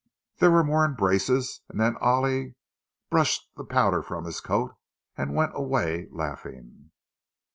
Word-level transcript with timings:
There 0.39 0.49
were 0.49 0.63
more 0.63 0.83
embraces, 0.83 1.61
and 1.69 1.79
then 1.79 1.95
Ollie 1.97 2.55
brushed 3.11 3.43
the 3.55 3.63
powder 3.63 4.01
from 4.01 4.25
his 4.25 4.41
coat, 4.41 4.73
and 5.15 5.35
went 5.35 5.51
away 5.53 6.07
laughing. 6.09 6.89